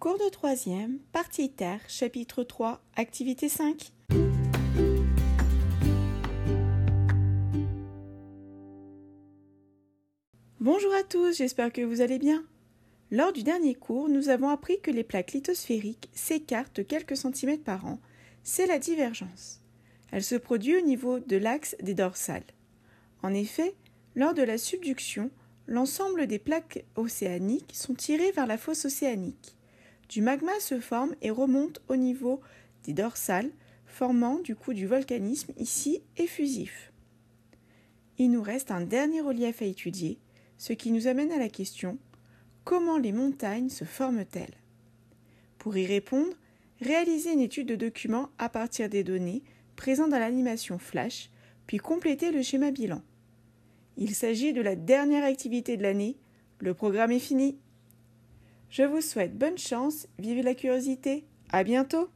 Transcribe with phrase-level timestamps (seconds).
[0.00, 3.92] Cours de troisième, partie terre, chapitre 3, activité 5.
[10.58, 12.42] Bonjour à tous, j'espère que vous allez bien.
[13.10, 17.84] Lors du dernier cours, nous avons appris que les plaques lithosphériques s'écartent quelques centimètres par
[17.84, 17.98] an.
[18.42, 19.60] C'est la divergence.
[20.12, 22.42] Elle se produit au niveau de l'axe des dorsales.
[23.22, 23.74] En effet,
[24.14, 25.30] lors de la subduction,
[25.66, 29.56] l'ensemble des plaques océaniques sont tirées vers la fosse océanique.
[30.10, 32.40] Du magma se forme et remonte au niveau
[32.82, 33.50] des dorsales,
[33.86, 36.92] formant du coup du volcanisme ici effusif.
[38.18, 40.18] Il nous reste un dernier relief à étudier,
[40.58, 41.96] ce qui nous amène à la question
[42.64, 44.54] comment les montagnes se forment-elles?
[45.58, 46.36] Pour y répondre,
[46.80, 49.44] réalisez une étude de document à partir des données
[49.76, 51.30] présentes dans l'animation Flash,
[51.68, 53.02] puis complétez le schéma bilan.
[53.96, 56.16] Il s'agit de la dernière activité de l'année.
[56.58, 57.58] Le programme est fini.
[58.70, 61.24] Je vous souhaite bonne chance, vivez la curiosité.
[61.50, 62.08] À bientôt!